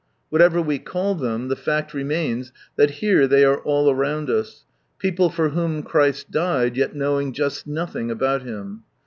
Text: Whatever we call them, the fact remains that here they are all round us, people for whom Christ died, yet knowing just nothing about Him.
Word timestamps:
Whatever 0.29 0.63
we 0.63 0.79
call 0.79 1.13
them, 1.13 1.47
the 1.47 1.55
fact 1.55 1.93
remains 1.93 2.51
that 2.75 2.89
here 3.05 3.27
they 3.27 3.45
are 3.45 3.59
all 3.59 3.93
round 3.93 4.31
us, 4.31 4.65
people 4.97 5.29
for 5.29 5.49
whom 5.49 5.83
Christ 5.83 6.31
died, 6.31 6.75
yet 6.75 6.95
knowing 6.95 7.33
just 7.33 7.67
nothing 7.67 8.09
about 8.09 8.41
Him. 8.41 8.81